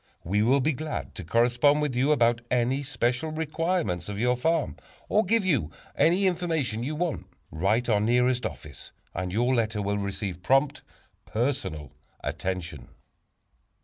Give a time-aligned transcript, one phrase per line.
[0.23, 4.77] We will be glad to correspond with you about any special requirements of your farm,
[5.07, 7.27] or give you any information you want.
[7.51, 10.81] Write our nearest office (see last page) and your letter will receive prompt,
[11.27, 11.91] personal
[12.23, 12.87] attention.